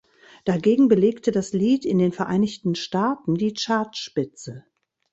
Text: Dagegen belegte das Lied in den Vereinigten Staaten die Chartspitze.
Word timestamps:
Dagegen 0.45 0.87
belegte 0.87 1.31
das 1.31 1.53
Lied 1.53 1.85
in 1.85 1.99
den 1.99 2.11
Vereinigten 2.11 2.73
Staaten 2.73 3.35
die 3.35 3.53
Chartspitze. 3.53 4.65